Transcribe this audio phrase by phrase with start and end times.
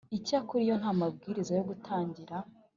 [0.17, 2.35] Icyakora iyo nta mabwiriza yo gutangira